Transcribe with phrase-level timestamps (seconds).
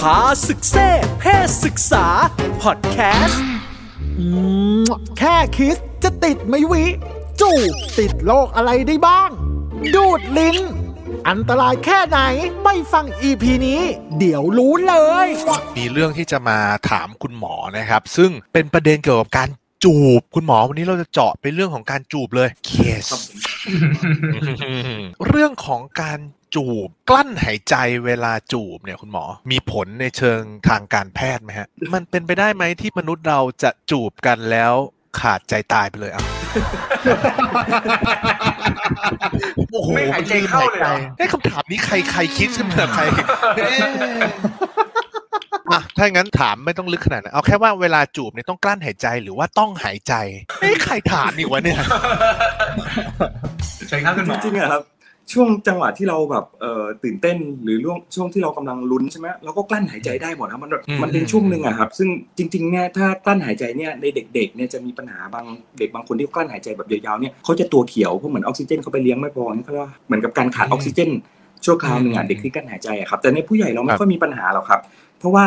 [0.00, 0.88] พาศึกเซ่
[1.20, 2.06] เพศศึกษา
[2.62, 3.42] พอดแคสต์
[4.18, 4.26] อื
[4.82, 4.84] ม
[5.18, 6.84] แค่คิสจะติดไหมวิ
[7.40, 9.30] จูบติดโรคอะไรได้บ้าง
[9.94, 10.58] ดูดลิ้น
[11.28, 12.18] อันตรายแค่ไหน
[12.64, 13.80] ไม่ฟังอีพีนี้
[14.18, 14.94] เดี๋ยวรู้เล
[15.26, 15.28] ย
[15.78, 16.58] มีเรื่องที่จะมา
[16.90, 19.48] ถามคุณหมอนะครับ ซึ่งเป็นประเด็นเกี่ยวกับการ
[19.84, 22.72] จูบ คุณหมอวันนี้เราจะเจาะไปเรื่องของการจูบเลยเค
[23.04, 23.06] ส
[25.28, 26.20] เรื่องของการ
[26.54, 27.74] จูบกลั้นหายใจ
[28.04, 34.74] เวลาจูบเนี่ยคุณหมอ มีผลในเชิงทางการแพทย์ไหมฮะ มันเป็นไปได้ไหมที่มนุษย์เราจะจูบกันแล้ว
[35.20, 36.24] ขาดใจตายไปเลยอะ
[39.56, 43.02] โอ้โหไม่หายใจเข้าเลยเหรอไอ้ยคำถามนี้ใครใครคิดขึ้นมาใคร
[43.56, 50.14] เอ๊ะอะถ้าอย่างนั้นถามไม่ต้องลึกขนาดนั้นเอาแค่ว่าเวลาจูบเนี่ยต้องกลั้นหายใจหรือว่าต้องหายใจ
[50.60, 51.80] เอ้ยใครถามอีกวะเนี่ย
[53.88, 54.82] ใช่ครับคุณหมอจริงๆอะครับ
[55.32, 62.08] ช่วงจังหวะที่เราแบบเอ่อตื่นเต้นหรือช่วงช่วงที่เรากำลังลุ้นใช่ไหมเราก็กลั้นหายใจได้หมดนะมันแบบอืมมันเป็นช่วงหนึ่งอะครับ ซึ่ง
[62.38, 65.44] จริงๆเนี่ยถ้ากลั้นหายใจเนี่ยในเด็กๆเนี่ยจะมีปัญหาบาง
[65.78, 71.10] เด็กบางคนที่กลั้นหายใจแบบยาวๆเนี่ยเขาจะตัวเขียวเพราะเหมือนออกซิเจนเขาไปเลี้ยงไม่พอเนี่ยเขาเรียกว่าเหมือนกับการขาดออกซิเจน
[71.64, 74.80] ชั่วคราวหนึ่งอะเด็กที่กลั้นหายใจอะครับแต่ในผู้ใหญ่เราไม่ค่อยมีปัญหาหรอกครับ
[75.22, 75.46] เพราะว่า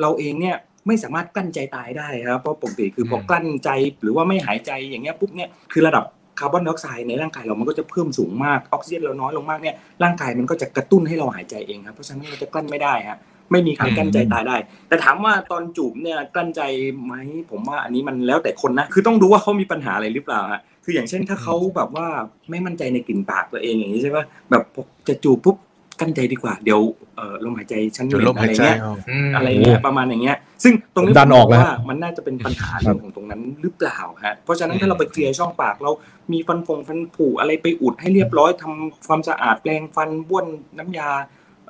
[0.00, 3.68] เราเองเนี่ยไม่สามารถกลั้นใจตายได้ครับเพราะปกติคือพอกลั้นใจ
[4.02, 6.04] หรือว่าไม่หายใจอย่างเงี้ยปุ๊บเนี่ยคือระดับ
[6.38, 13.18] คาร์บอนไดออกไซด์ในร่างกายเรามันก็จะเพิ่มสูงมากออกซิเจนเราน้อยลงมากเนี่ยร่างกายมันก็จะกระตุ้นให้เราหายใจเองครับเพราะฉะนั้นเราจะกลั้นไม่ได้ฮะ
[13.50, 14.56] ไม่มีการกลั้นใจตายได้
[14.88, 16.60] แต่ถามว่าตอนจูบเนี่ยกลั้นใจ
[17.04, 17.14] ไหม
[17.50, 22.06] ผมว่าอันนี้มันแล้วแต่คนนะคือต้องดูว่าเขามีปัญหาอะไรหรือเปล่าฮะคืออย่างเช่นถ้าเขาแบบว่า
[22.50, 24.62] ไม่มั่นใจในกลิ่นปากตัวเองอย่างนี้ใช่ปะแบบ
[25.08, 25.56] จะจูบปุ๊บ
[26.00, 26.80] กั้นใจดีกว่าเดี๋ยว
[27.16, 28.92] เอ่อลมหายใจฉันจนลมอะหาไรยใจเงี้ยเอา
[29.36, 35.90] อะไรเงี้ยประมาณอย่างเงี้ย ซึ่งตรงนี้ดันออกแล้วผมว่ามันน่าจะเป็นปัญหาเรื่องของตรงนั้นหรือเปล่าฮะเพราะฉะนั้นถ้าเราไปเคลียร์ช่องปากเรา
[36.32, 40.46] มีฟันผงฟันผุอะไรไปอุดให้เรียบร้อยทำความสะอาดแปรงฟันบ้วน
[40.78, 41.10] น้ำยา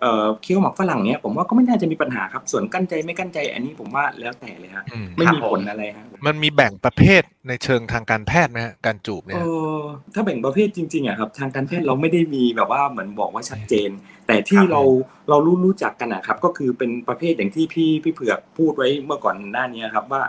[0.01, 9.49] เอ่อเคี้ยวหมักฝรั่งเนี้ยผมว่าก็ไม่น่าจะมีปัญหาครับ ส่วนกั้นใจไม่กั้นใจอันนี้ผมว่าแล้วแต่เลยฮะอืมไม่มีครับผมผลอะไรฮะมันมีแบ่งประเภทในเชิงทางการแพทย์ไหมฮะการจูบเนี่เอย
[9.79, 9.81] อ
[10.15, 13.91] ถ้าแบ่งประเภทจริงๆอะครับ ทางการแพทย์เราไม่ได้มีแบบว่าเหมือนบอกว่าชัดเจน
[14.27, 14.83] แต่ที่เรา
[15.29, 20.23] เรารู้รู้จักกันนะครับ ก็คือเป็นประเภทอย่างที่พี่พี่เผือกพูดไว้เมื่อก่อนหน้านี้ครับว่า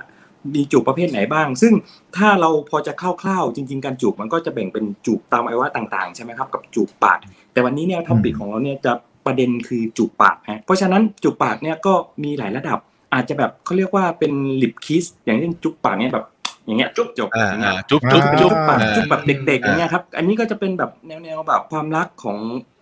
[0.55, 1.73] มีจูบประเภทไหนบ้าง ซึ่ง
[2.17, 7.19] ถ้าเราพอจะคร่าวๆจริง ๆ การจูบมันก็จะแบ่งเป็นจูบตามอวัยวะต่างๆ ใช่ไหมครับ กับจูบปาก
[7.53, 8.93] แต่วันนี้เนี่ยท็อปิกของเราเนี่ยจะ
[9.27, 11.93] ประเด็นคือจูบปากฮะเพราะฉะนั้นจูบปากเนี่ยก็
[12.23, 12.79] มีหลายระดับ
[13.13, 16.25] อาจจะแบบเขาเรียกว่าเป็นลิปคิสอย่างเช่นจุ๊บปากเนี่ยแบบ
[16.65, 22.37] อย่างเงี้ยจุ๊บจบอ่าอย่างเงี้ยอ่าจุ๊บจุ๊บอ่าจุ๊จุ๊บบปากอ่าจุ๊บแบบเด็กๆอย่างเงี้ยครับอันนี้ก็จะเป็นแบบแนวๆแบบความรักของ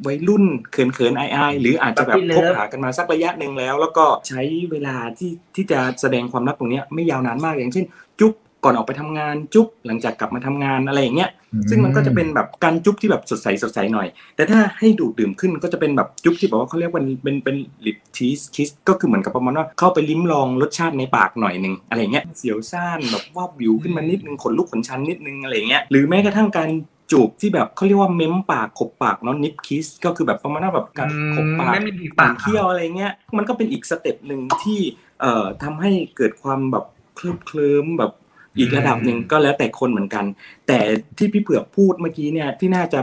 [0.06, 4.42] วัยรุ่นเขินๆอายๆหรืออาจจะแบบ Puppy คบ love หากันมาสักระยะหนึ่งแล้ว แล้วก็ใช้
[4.72, 7.86] เวลาที่ที่จะแสดงความรักตรงเนี้ยไม่ยาวนานมากอย่างเช่น
[8.20, 8.34] จุ๊บ
[8.66, 11.30] ก่อนออกไปทำงานจุ๊บหลังจากกลับมาทำงานอะไรอย่างเงี้ย
[11.70, 26.70] ซึ่งมันก็จะเป็นแบบการจุ๊บที่แบบสดใสสดใสหน่อย แต่ถ้าให้ดูดดื่มขึ้นก็จะเป็นแบบจุ๊บที่แบบว่าเขาเรียกว่าเป็นเป็นlip tease kiss ก็คือเหมือนกับประมาณว่าเข้าไปลิ้มลองรสชาติในปากหน่อยหนึ่งอะไรเงี้ยเสียวซ่านแบบว่าบวิวขึ้นมานิดนึงขนลุกขนชันนิดนึงอะไรเงี้ยหรือแม้กระทั่งการ
[27.12, 34.80] จูบที่แบบเขาเรียกว่าเม้มปากขบปากเนาะ nip kiss ก็คือแบบประมาณว่าแบบการขบปากไม่มีผีปาปากกเคี้ยวอะไรเงี้ยมันก็เป็นอีก step หนึ่งที่
[35.22, 38.12] เอ่อทำให้เกิดความแบบเคลิ้มเคลิ้มแบบ
[38.58, 40.26] อีกระดับหนึ่งก็แล้วแต่คนเหมือนกัน
[40.68, 40.80] แต่
[41.18, 43.00] ที่พี่เผือกพูดเมื่อกี้เนี่ยที่น่าจะ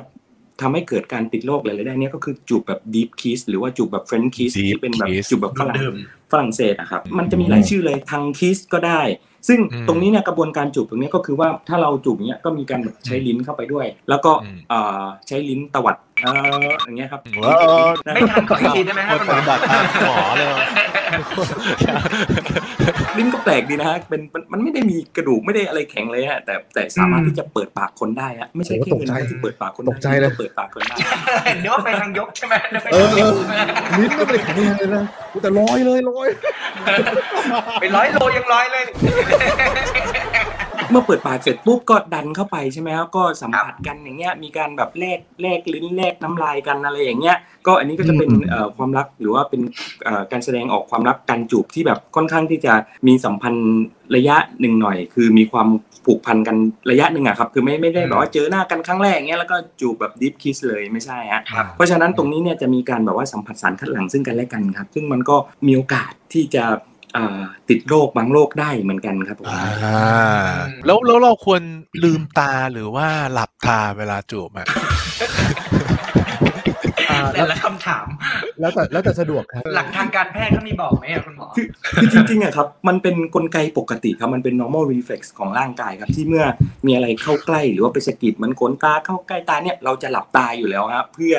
[0.60, 5.94] ทำให้เกิดการติดโรคอะไรได้เนี่ยก็คือจูบแบบ deep kiss หรือว่าจูบแบบ French kiss Deep ที่เป็นแบบ kiss จูบแบบฝรั่งดื่ม
[6.32, 9.02] ฝรั่งเศสอะครับมันจะมีหลายชื่อเลยทางคิสก็ได้
[9.48, 20.66] ซึ่งอืมตรงนี้เนี่ยกระบวนการจูบตรงนี้ก็คือว่าถ้าเราจูบอย่างเงี้ยก็มีการแบบใช้ลิ้นเข้าไปด้วย แล้วก็อืมเอ่อใช้ลิ้นตวัด เอ่ออย่างเงี้ยครับว้าวไม่ทันขออีกทีได้ไหมคฮะนคุณปหมอฏิบัติตามหมอเลยว่ะ
[23.16, 30.97] ลิ้นก็แปลกดีนะฮะเป็นมันมันไม่ได้มีกระดูกไม่ได้อะไรแข็งเลยฮะแต่แต่สามารถอืมที่จะเปิดปากคนได้ฮะไม่ใช่แค่โอ้ตกเงินใจนะที่เปิดปากคนตกใจเลยเปิดปากคนได้
[31.61, 35.05] เดี๋ยวว่าไปทางยกใช่ไหมแล้วไปเอทาองเอนิ้วอลิ้นก็ไม่ได้แข็งแรงเลยนะ
[35.43, 36.28] แต่ลอยเลยลอย
[37.81, 38.84] ไปร้อยโลยังร้อยเลย
[40.92, 47.36] เมื่อเปิดปากเสร็จปุ๊บก็ดันเข้าไปใช่ไหมครับก็สัมผัสกันอย่างเงี้ยมีการแบบแลกแลกลิ้นแลกน้ำลายกันอะไรอย่างเงี้ย
[47.66, 49.60] ก็อันนี้ก็จะเป็นเอ่อความรักหรือว่าเป็น
[50.04, 52.72] เอ่อการแสดงออกความรักการจูบที่แบบค่อนข้างที่จะ
[53.06, 53.82] มีสัมพันธ์
[54.17, 55.69] ระยะหนึ่งหน่อย คือมีความ
[56.06, 56.56] ผูกพันกัน
[56.90, 65.37] ระยะหนึ่งอะครับคือไม่ไม่ได้แบบว่าเจอหน้ากันครั้งแรกเงี้ยแล้วก็จูบแบบดิฟคิสเลยไม่ใช่ฮะครับเพราะฉะนั้นตรงนี้เนี่ยจะมีการแบบว่าสัมผัสสารคัดหลั่งซึ่งกันและกันครับ ซึ่งมันก็
[65.67, 66.78] มีโอกาสที่จะเอ่อ
[67.69, 69.62] ติดโรคบางโรคได้เหมือนกันครับผมอ่า
[70.87, 71.62] แล้วแล้วเราควร
[72.05, 74.67] ลืมตาหรือว่าหลับตาเวลาจูบอะ
[77.22, 78.06] อ่าแต่ละคำถาม
[78.60, 81.66] แล้วแต่แล้วแต่สะดวกครับ หลักทางการแพทย์เขามีบอกไหมอะคุณหมอคือ
[81.96, 86.44] คือจริงๆอะครับ มันเป็นกลไกปกติครับ มันเป็น normal reflex ของร่างกายครับ ที่เมื่อ
[86.86, 91.36] มีอะไรเข้าใกล้หรือว่าไปสะกิดเหมือนขนตาเข้าใกล้ตาเนี่ยเราจะหลับตาอยู่แล้วครับเพื่อ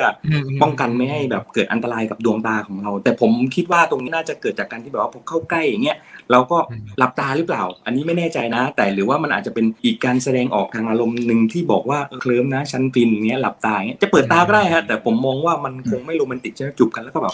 [0.62, 5.96] ป้องกันไม่ให้แบบเกิดอันตรายกับดวงตาของเรา แต่ผมคิดว่าตรงนี้น่าจะเกิดจากการที่แบบว่าพอเข้าใกล้อย่างเงี้ย
[6.30, 6.58] เราก็
[6.98, 17.32] หลับตาหรือเปล่า อันนี้ไม่แน่ใจนะ แต่หรือว่ามันอาจจะเป็นอีกการแสดงออกทางอารมณ์หนึ่งที่บอกว่าเออเคลิ้มนะฉันฟินอย่างเงี้ยหลับตาอย่างเงี้ยจะเปิดตาก็ได้ฮะแต่ผมมองว่ามันคงไม่โรแมนติกใช่ไหมจูบกันแล้วก็แบบ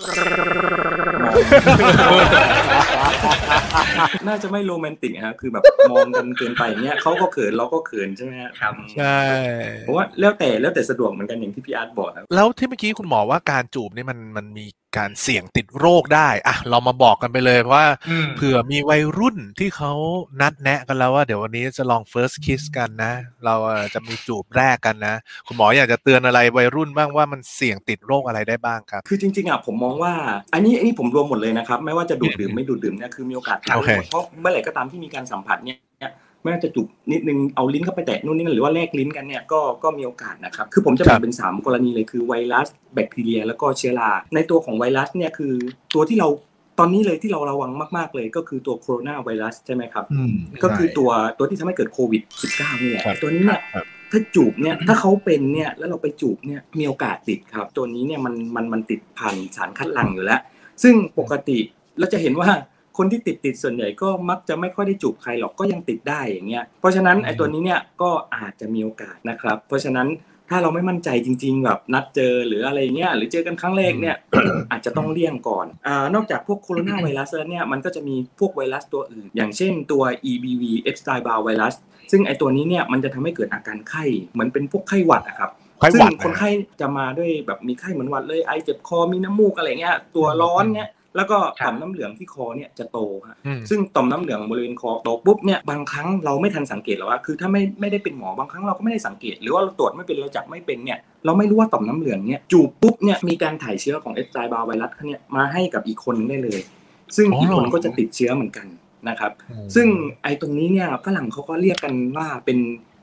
[4.28, 9.20] น่าจะไม่โรแมนติกนะคือแบบมองกันเกินไปอย่างเงี้ยเขาก็เขินเราก็เขินใช่ไหมฮะครับใช่
[9.80, 14.66] เพราะว่าแล้วแต่แล้วแต่สะดวกเหมือนกันอย่างที่พี่อาร์ตบอกครับแล้วที่เมื่อกี้คุณหมอว่าการจูบนี่มันมันมี
[14.98, 19.92] การเสี่ยงติดโรคได้อะเรามาบอกกันไปเลยว่าอืมเผื่อมีวัยรุ่นที่เขา
[20.40, 23.12] นัดแนะกันแล้วว่า เดี๋ยววันนี้จะลอง first kiss กันนะ
[23.44, 25.14] เราอะจะมีจูบแรกกันนะ
[25.46, 30.12] คุณหมออยากจะเตือนอะไรวัยรุ่นบ้างว่ามันเสี่ยงติดโรคอะไรได้บ้างครับ คือจริง ๆอะผมมองว่า
[30.54, 35.78] อันนี้อันนี้ผมรวมหมดเลยนะครับ ไม่ว่าจะดูดดื่มไม่ดูดดื่มเนี่ยคือมีโอกาสติดโอเคหมดเพราะเมื่อไหร่ก็ตามที่มีการสัมผัสเนี่ย
[36.42, 45.54] ไม่ว่าจะจุบนิดนึงเอาลิ้นเข้าไปแตะนู่นนี่นั่นหรือว่าแลกลิ้นกันเนี่ยก็ก็มีโอกาสนะครับ คือผมจะแบ่งเป็น 3 กรณีเลยคือไวรัสแบคทีเรีย แล้วก็เชื้อราในตัวของไวรัสเนี่ยคือ
[45.94, 46.28] ตัวที่เรา
[46.78, 52.22] ตอนนี้เลยที่เราระวังมาก ๆ เลยก็คือตัวโคโรนาไวรัสใช่ไหมครับอืมก็คือตัวตัวที่ทำให้เกิดโควิด
[52.52, 60.40] -19 นี่แหละครับตัวนี้เนี่ยครับถ้าจูบเนี่ยถ้าเขาเป็นเนี่ยแล้วเราไปจูบเนี่ยมีโอกาสติดครับ ตัวนี้เนี่ยมันมันมันติดผ่านสารคัดหลั่งอยู่แล้ว
[60.82, 61.58] ซึ่งปกติ
[61.98, 62.50] เราจะเห็นว่า
[62.96, 70.08] คนที่ติดติดส่วนใหญ่ก็มักจะไม่ค่อยได้จูบใครหรอกก็ยังติดได้อย่างเงี้ยเพราะฉะนั้นไอ้ตัวนี้เนี่ยก็อาจจะมีโอกาสนะครับ เพราะฉะนั้น
[70.52, 74.16] ถ้าเราไม่มั่นใจจริง ๆ แบบนัดเจอหรืออะไรเงี้ยหรือเจอกันครั้งแรกเนี่ย
[74.70, 81.74] อาจจะต้องเลี่ยงก่อนอ่านอกจากพวกโคโรนาไวรัสแล้วเนี่ยมันก็จะมีพวกไวรัสตัวอื่น อย่างเช่นตัว EBV Epstein-Barr ไวรัส
[82.12, 86.48] ซึ่งไอตัวนี้เนี่ยมันจะทำให้เกิดอาการไข้เหมือนเป็นพวกไข้หวัดอะครับไข้หซึ่วัดงคนไข้
[86.80, 92.98] จะมาด้วยแบบมีไข้เหมือนหวัดเลยไอเจ็บคอมีน้ำมูกอะไรเงี้ยตัวร้อนเนี่ย แล้วก็ครับต่อมน้ำเหลืองที่คอเนี่ยจะโต
[93.28, 106.60] ฮะอืมซึ่งต่อมน้ำเหลืองบริเวณคอโตปุ๊บเนี่ยบางครั้งเราไม่ทันสังเกตหรอกว่าคือถ้าไม่ไม่ได้เป็นหมอบางครั้งเราก็ไม่ได้สังเกต หรือว่าเราตรวจไม่เป็นเราจับไม่เป็นเนี่ยเราไม่รู้ว่าต่อมน้ำเหลืองเนี่ยจูบปุ๊บเนี่ยมีการถ่ายเชื้อของเอสไตบาไวรัสเนี่ยมาให้กับอีกคนนึงได้เลย
[107.16, 108.66] ซึ่งอ๋ออีกคนเหรอก็จะติดเชื้อเหมือนกัน
[109.08, 109.32] นะครับ
[109.74, 109.86] ซึ่ง
[110.22, 112.58] ไอ้ตรงนี้เนี่ยฝรั่งเขาก็เรียกกันว่าเป็น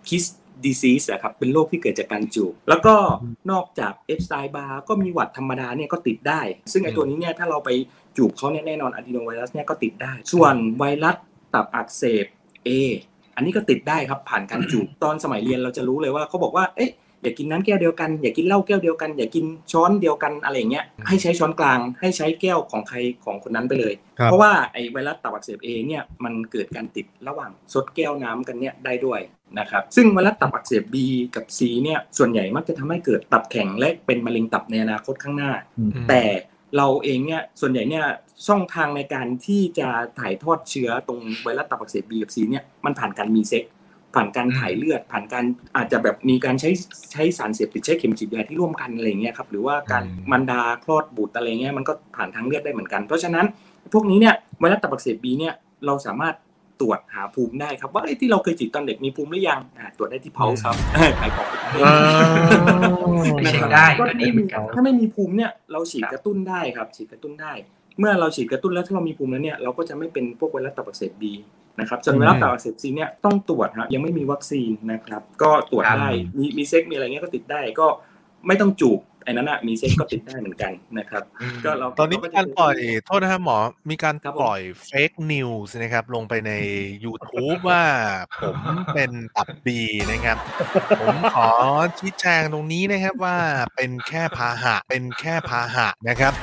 [0.07, 0.25] kiss
[0.65, 2.95] disease อะครับเป็นโรคที่เกิดจากการจูบแล้วก็
[3.51, 7.69] นอกจากเอฟไซบาร์ก็มีหวัดธรรมดาเนี่ยก็ติดได้ ซึ่งไอ้ตัวนี้เนี่ยถ้าเราไป
[8.17, 11.15] จูบเขาเนี่ยแน่นอนอะดีโนไวรัสเนี่ยก็ติดได้ ส่วนไวรัส
[11.53, 12.25] ตับอักเสบ
[12.67, 12.69] A
[13.35, 16.91] อันนี้ก็ติดได้ครับผ่านการจูบตอนสมัยเรียนเราจะรู้เลยว่าเขาบอกว่าเอ๊ะ
[17.21, 29.19] อย่ากินน้ำแก้วเดียวกัน อย่ากินเหล้าแก้วเดียวกัน อย่ากินช้อนเดียวกันอะไรอย่างเงี้ยให้ใช้ช้อนกลางให้ใช้แก้วของใครของคนนั้นไปเลยครับเพราะว่าไอไวรัสตับอักเสบเอเนี่ยมันเกิดการติดระหว่างซดแก้วน้ำกันเนี่ยได้ด้วย
[29.59, 30.95] นะครับซึ่งไวรัสตับอักเสบ B
[31.35, 36.23] กับ C เนี่ยส่วนใหญ่มักจะทำให้เกิดตับแข็งและเป็นมะเร็งตับในอนาคตข้างหน้าอืมแต่
[36.77, 38.05] เราเองเนี่ยส่วนใหญ่เนี่ย
[38.47, 39.87] ช่องทางในการที่จะ
[40.19, 43.63] ถ่ายทอดเชื้อตรงไวรัสตับอักเสบ B กับ C เนี่ยมันผ่านการมีเซ็ก
[44.17, 46.69] ผ่านการถ่ายเลือด ผ่านการอาจจะแบบมีการใช้
[47.11, 53.45] ใช้สารเสพติดใช้เข็มฉีดยาที่ร่วมกันอะไรเงี้ยครับหรือว่าการอืมมันดาคลอดบุตรอะไรเงี้ยมันก็ผ่านทางเลือดได้เหมือนกัน เพราะฉะนั้น
[53.93, 55.53] พวกนี้เนี่ยไวรัสตับอักเสบบีเนี่ย
[55.85, 56.35] เราสามารถ
[56.81, 60.75] ตรวจหาภูมิได้ครับว่าเอ้ยที่เราเคยฉีดตอนเด็กมีภูมิหรือยังอ่าตรวจได้ที่เพาครับ
[61.19, 61.47] ขายของ
[61.85, 61.93] อ่า
[63.49, 67.53] เช็คได้ก็ก็ถ้าดีไม่เหมืมีอนกันถ้าไม่มีภูมิเนี่ยเราฉีดครับกระตุ้นได้ครับฉีดกระตุ้นได้
[67.99, 71.33] เมื่อเราฉีดกระตุ้นแล้วถ้าเรามีภูมิแล้วเนี่ยเราก็จะไม่เป็นพวกไวรัสตับอักเสบบี
[71.79, 77.87] นะครับส่วนไวรัสตับอักเสบซีเนี่ยต้องตรวจครับยังไม่มีวัคซีนนะครับก็ตรวจครับได้มีมีเซ็กมีอะไรเงี้ยก็ติดได้ก็
[78.47, 81.23] ไม่ต้องจูบไอ้นั้นอะมีเซ็กก็ติดได้เหมือนกันนะครับ
[81.65, 83.57] ก็เราตอนนี้มีการปล่อยโทษนะครับหมอ
[83.89, 86.51] มีการครับผมปล่อยเฟกนิวส์นะครับลงไปใน
[87.03, 87.83] YouTube ว่า
[88.41, 88.57] ผม
[88.93, 89.79] เป็นตับบี
[90.11, 90.37] นะครับ
[91.01, 91.49] ผมขอ
[91.99, 93.37] ชี้แจงตรงนี้นะครับว่า
[93.75, 96.33] เป็นแค่พาหะเป็นแค่พาหะนะครับ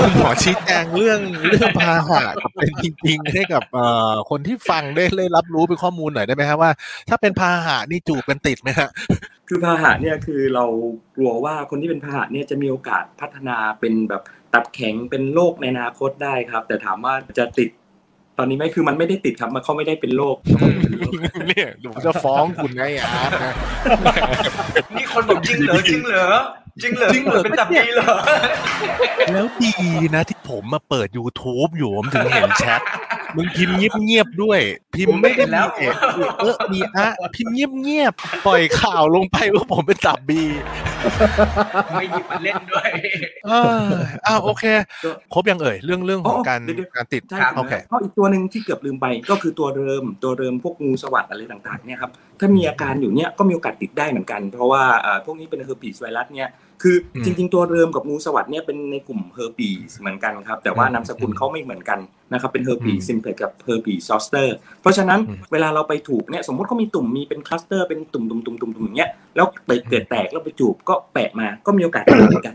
[0.00, 2.22] คุณหมอชี้แจงเรื่องเรื่องพาหะ
[2.54, 6.70] เป็นจริงๆให้กับเอ่อคนที่ฟังได้ได้รับรู้เป็นข้อมูลหน่อยได้ไหมครับว่า
[7.08, 8.88] ถ้าเป็นพาหะนี่จูบกันติดไหมฮะ
[9.48, 10.64] คือพาหะเนี่ยคือเรา
[11.16, 14.22] กลัวว่าคนที่เป็นพาหะเนี่ยจะมีโอกาสพัฒนาเป็นแบบ
[14.54, 17.68] ตับแข็งเป็นโรคในอนาคตได้ครับ แต่ถามว่าจะติด
[18.38, 20.36] ตอนนี้ไหม่คือมันไม่ได้ติดครับมันเขาไม่ได้เป็นโรค
[21.48, 23.54] เนี่ยเดี๋ยวผมจะฟ้องคุณไงอาร์ตนะ
[24.94, 26.28] นี่คนบอกจริงเหรอจริงเหรอ
[26.82, 28.16] จริงเหรอจริงเหรอเป็นตับดีเหรอ
[29.32, 29.74] แล้วดี
[30.14, 32.80] นะที่ผมมาเปิด YouTube อยู่ผมถึงเห็นแชท
[33.36, 34.60] มึงพิมพ์เงียบๆด้วย
[34.94, 35.94] พิมพ์ไม่ได้มีเอะ
[36.38, 40.42] เออมีอะพิมพ์เงียบๆปล่อยข่าวลงไปว่าผมเป็นตับบี
[41.92, 42.88] ไม่หยิบมาเล่นด้วย
[43.46, 43.86] เออ
[44.26, 44.64] อ้าวโอเค
[45.32, 52.10] ครบยังเอ่ยเรื่องเรื่องของการเดี๋ยวๆการติดใช่ครับโอเคเพราะอีกตัวหนึ่งที่เกือบลืมไปก็คือตัวเริมตัวเริมพวกงูสวัสดอะไรต่างๆเนี่ยครับ
[52.40, 56.50] ถ้ามีอาการอยู่เนี่ยก็มีโอกาสติดได้เหมือนกัน เพราะว่าเอ่อพวกนี้เป็น herpes virus เนี่ย
[56.82, 61.98] คืออมจริง ๆ ตัวเริมกับงูสวัสด์เนี่ยเป็นในกลุ่มเฮอร์ปีสเหมือนกันครับ แต่ว่าอืมนามสกุลเขาไม่เหมือนกัน
[62.32, 72.54] นะครับเป็นเฮอร์ปีอืม simplex กับ herpes zoster เพราะฉะนั้นอืมเวลาเราไปถูกเนี่ยสมมติเขามีตุ่มมีเป็น cluster เป็นตุ่มตุ่มตุ่มตุ่มตุ่มอย่างเงี้ยแล้วเกิดเกิดแตกแล้วไปจูบก็แปะมาก็มีโอกาสติดเหมือนกัน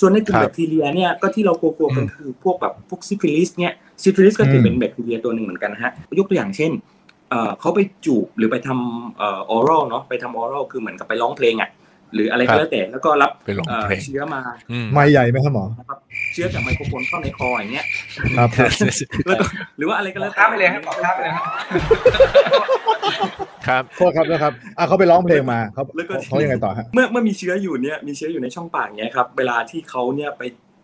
[0.00, 6.72] ส่วนในกลุ่มครับแบคทีเรียเนี่ยก็ที่เรากลัวๆกันอืมคือพวกแบบพวกซิฟิลิสเนี่ยซิฟิลิสก็ถือเป็นแบคทีเรียตัวหนึ่งเหมือนกันนะฮะยกตัวอย่างเช่น
[7.30, 11.70] เอ่อเขาไปจูบหรือไปทำเอ่อ oral เนาะไปทำ oral คือเหมือนกับไปร้องเพลงอะ
[12.14, 14.40] หรืออะไรครัก็บแล้วแต่แล้วก็รับไปร้องเอ่อเพลงเชื้อมา
[14.72, 15.98] อืมไม่ใหญ่ไหมครับหมอนะครับ
[16.32, 17.86] เชื้อจากไมโครโฟนเข้าในคออย่างเงี้ย
[18.38, 18.48] ครับ
[19.26, 19.44] แล้วก็
[19.78, 21.44] หรือว่าอะไรก็บแล้อวกข้ามไปเลยครับบอกข้ามไปเลยครับ
[23.68, 30.42] ครับโทษครับนะครับอะเขาไปร้องเพลงมาเขาแล้วก็เขายังไงต่อฮะเมื่อเมื่อมีเชื้ออยู่เนี่ยมีเชื้ออยู่ในช่องปากเนี้ยครับเวลาที่เขาเนี่ยไป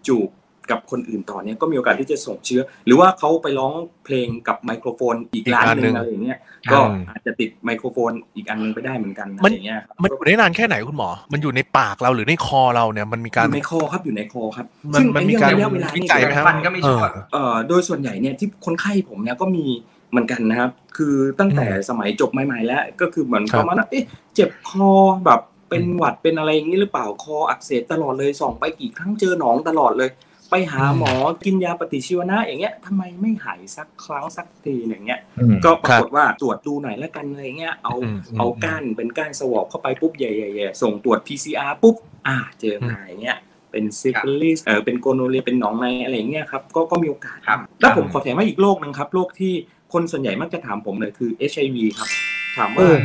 [0.08, 0.28] จูบ
[0.70, 3.72] กับคนอื่นต่อเนี่ยก็มีโอกาสที่จะส่งเชื้อ หรือว่าเขาไปร้อง
[4.04, 6.38] เพลงกับไมโครโฟนอีกร้านหนึ่งอะไรอย่างเงี้ย
[6.72, 6.78] ก็
[7.10, 19.64] อาจจะติดไมโครโฟนอีกอันนึงไปได้เหมือนกันอะไรอย่างเงี้ยครับมันอยู่ได้นานแค่ไหนคุณหมอ มันอยู่ในปากเราหรือในคอเราเนี่ยมันมีอการยู่ในคอครับอยู่ในคอครับมันซึ่งมันไอ้มีเรื่องการระยะเวลาวินี่จัยไหมครับฟันก็ไม่ช่วยเออเอ่อโดยส่วนใหญ่เนี่ยที่คนไข้ผมเนี่ยก็มี
[20.10, 24.90] เหมือนกันนะครับ คือตั้งแต่สมัยจบใหม่ๆแล้วก็คือเหมือนครัปบระมาณว่าเอ๊ะเจ็บคอ
[25.26, 30.10] แบบเป็นหวัดเป็นอะไรอย่างนี้หรือเปล่าคออักเสบตลอดเลยส่องไปกี่ครั้งเจอหนองตลอดเลย
[30.50, 31.12] ไปหาหมอ
[31.44, 43.38] กินยาปฏิชีวนะอย่างเงี้ยทำไมไม่หายสักครั้งสักทีอย่างเงี้ยอืมก็ปรากฏว่าตรวจดูหน่อยแล้วกันอะไรเงี้ยเอาอืมอืมเอาก้านเป็นก้านสวอปเข้าไปปุ๊บใหญ่ๆๆส่งตรวจ PCR ปุ๊บอ่าเจอมาอย่างเงี้ย
[43.70, 49.52] เป็นซิฟิลิสเออเป็น gonorrhea เป็นหนองในอะไรอย่างเงี้ยครับก็ก็มีโอกาสครับแล้วผมขอแถมให้อีกโรคหนึ่งครับโรคที่
[49.92, 52.08] คนส่วนใหญ่มักจะถามผมเลยคือ HIV ครับ
[52.56, 52.96] ถามว่าเออ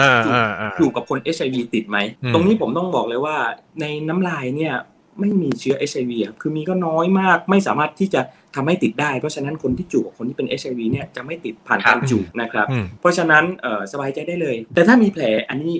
[0.00, 3.36] อ่าอ่าอ่าอยู่กับคน HIV ติดไหมอืมตรงนี้ผมต้องบอกเลยว่า
[3.80, 4.74] ในน้ำลายเนี่ย
[5.20, 8.20] ไม่มีเชื้อ HIV อะคือมีก็น้อยมาก ไม่สามารถที่จะ
[8.54, 15.74] ทำให้ติดได้ เพราะฉะนั้นคนที่จูบกับคนที่เป็น HIV เนี่ยจะไม่ติดผ่านการจูบนะครับอืมเพราะฉะนั้นเอ่อสบายใจได้เลย แต่ถ้ามีแผลอันนี้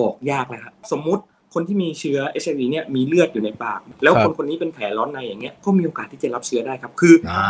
[0.00, 1.22] บอกยากแล้วครับ สมมุติ
[1.54, 7.42] คนที่มีเชื้อ HIV เนี่ยมีเลือดอยู่ในปาก แล้วครับคนคนนี้เป็นแผลร้อนในอย่างเงี้ยก็มีโอกาสที่จะรับเชื้อได้ครับ คืออ่า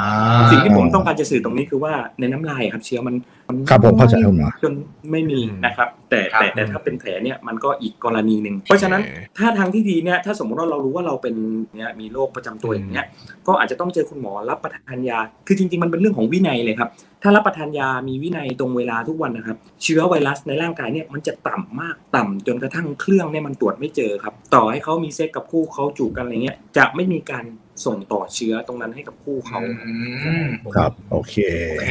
[0.51, 4.73] สิ่งที่ผมต้องการจะสื่อตรงนี้คือว่าในน้ำลายครับเชื้อมันมันครับผมเข้าใจครับหมอจน
[5.11, 11.35] ไม่มีอืมนะครับ แต่ครับแต่แต่ถ้าเป็นแผลเนี่ยมันก็อีกกรณีหนึ่งเพราะฉะนั้นโอเคถ้าทางที่ดีเนี่ยถ้าสมมติว่าเรารู้ว่าเราเป็น
[11.77, 13.07] เนี่ยมีโรคประจำตัวอย่างเงี้ย
[13.47, 16.91] ก็อาจจะต้องเจอคุณหมอรับประทานยา คือจริง ๆ มันเป็นเรื่องของวินัยเลยครับ
[17.23, 27.45] ถ้ารับประทานยามีวินัยตรงเวลาทุกวันนะครับ เชื้อไวรัสในร่างกายเนี่ยมันจะต่ำมากต่ำจนกระทั่งเครื่องเนี่ยมันตรวจไม่เจอครับ ต่อให้เขามีเซ็กกับคู่เขาจูบกันอะไรเงี้ยจะไม่มีการ
[27.85, 31.37] ส่งต่อเชื้อตรงนั้นให้กับคู่เขาอืมครับโอเค
[31.71, 31.91] โอเค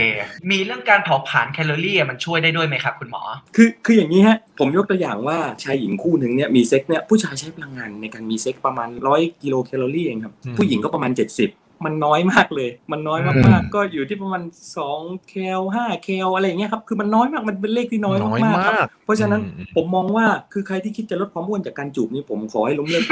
[0.51, 3.21] มีเรื่องการเผาผลาญแคลอรี่อะมันช่วยได้ด้วยไหมครับ คุณหมอ
[3.55, 14.41] คือคืออย่างนี้ฮะ ผมยกตัวอย่างว่าชายหญิงคู่หนึ่งเนี่ยมีเซ็กเนี่ยผู้ชายใช้พลังงานในการมีเซ็กประมาณร้อยกิโลแคลอรี่เองครับอืมผู้หญิงก็ประมาณ 70 มันน้อยมากเลย มันน้อยอืมากมๆก็อยู่ที่ประมาณ
[14.85, 23.11] 2แคล5แคลอะไรอย่างเงี้ยครับ คือมันน้อยมาก มันเป็นเลขที่น้อยน้อยมากๆมากครับ เพราะฉะนั้นอืมผมมองว่า คือใครที่คิดจะลดความอ้วนจากการจูบนี่ผมขอให้ล้มเลิกไป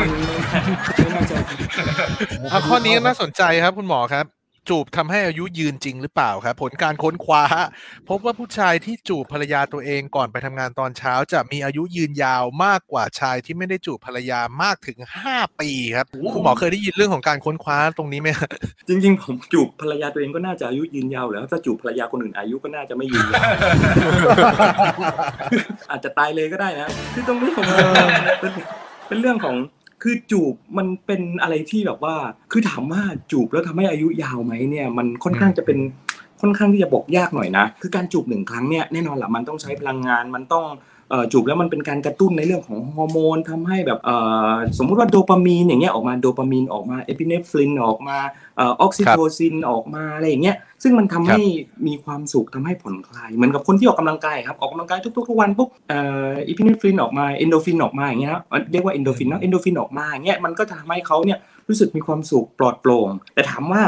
[0.00, 0.08] มัน
[0.98, 1.36] ไม่น่าจะ
[2.52, 4.24] อะข้อนี้ก็น่าสนใจครับคุณหมอครับ
[4.68, 7.44] จูบทำให้อายุยืนจริงหรือเปล่าครับผลการค้นคว้า
[8.08, 14.98] พบว่าผู้ชายที่จูบภรรยาตัวเองก่อนไปทำงานตอนเช้า จะมีอายุยืนยาวมากกว่าชายที่ไม่ได้จูบภรรยามากถึง
[15.30, 18.48] 5 ปีครับคุณหมอเคยได้ยินเรื่องของการค้นคว้าตรงนี้ไหมครับ
[18.88, 23.50] จริง ๆ ผมจูบภรรยาตัวเองก็น่าจะอายุยืนยาวแล้วถ้าจูบภรรยาคนอื่นอายุก็น่าจะไม่ยืนยาว
[25.90, 27.78] อาจจะตายเลยก็ได้นะคือตรงนี้ผมว่า
[28.40, 28.52] เป็น
[29.08, 29.56] เป็นเรื่องของ
[30.08, 32.16] คือจูบมันเป็นอะไรที่แบบว่า
[32.52, 35.78] คือถามว่าจูบแล้วทำให้อายุยาวไหมเนี่ย มันค่อนข้างจะเป็น
[36.40, 40.64] ค่อนข้างที่จะบอกยากหน่อยนะ คือการจูบหนึ่งครั้งเนี่ยแน่นอนแหละมันต้องใช้พลังงานมันต้อง
[41.32, 43.98] จูบแล้วมันเป็นการกระตุ้นในเรื่องของฮอร์โมนทำให้แบบ
[44.78, 48.16] สมมุติว่าโดปามีนอย่างเงี้ยออกมาโดปามีนออกมาเอพิเนฟรินออกมา
[48.60, 51.40] ออกซิโทซินออกมาอะไรอย่างเงี้ยซึ่งมันทำให้
[51.86, 55.94] มีความสุขทำให้ผ่อนคลายเหมือนกับคนที่ออกกำลังกายครับออกกำลังกายทุกๆทุกวันปุ๊บเอ
[56.58, 58.32] พิเนฟรินออกมาเอนโดฟินออกมาอย่างเงี้ย
[58.72, 63.82] เรียกว่าเอนโดฟินเนาะเอนโดฟินออกมาอย่างเงี้ยมันก็จะทำให้เขาเนี่ยรู้สึกมีความสุขปลอดโปร่ง แต่ถามว่า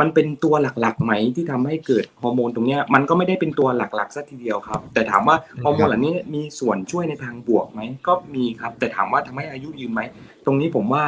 [0.00, 10.00] มันเป็นตัวหลักๆไหมที่ทำให้เกิดฮอร์โมนตรงเนี้ยมันก็ไม่ได้เป็นตัวหลักๆซะทีเดียวครับ แต่ถามว่าฮอร์โมนเหล่านี้มีส่วนช่วยในทางบวกไหมก็มีครับ แต่ถามว่าทำให้อายุยืนไหม
[10.46, 11.04] ตรงนี้ผมว่า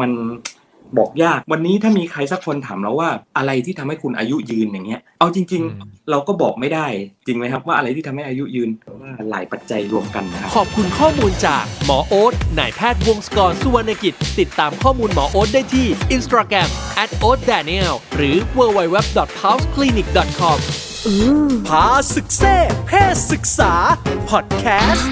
[0.00, 0.10] มัน
[0.98, 5.58] บอกยาก วันนี้ถ้ามีใครสักคนถามเราว่าอะไรที่ทำให้คุณอายุยืนอย่างเงี้ย เอาจริงอื
[5.88, 6.86] มๆเราก็บอกไม่ได้
[7.26, 8.70] จริงไหมครับว่าอะไรที่ทำให้อายุยืน
[9.00, 16.68] ว่าหลายปัจจัยรวมกันนะครับขอบคุณข้อมูลจากหมอโอ๊ตนายแพทย์วงศกรสุวรรณกิจ ติดตามข้อมูลหมอโอ๊ตได้ที่ Instagram
[17.02, 20.58] at o a t d a n i e l หรือ www.houseclinic.com
[21.68, 22.56] พาศึกเซ่
[22.86, 23.74] เพศศึกษา
[24.30, 25.08] พอดแคสต์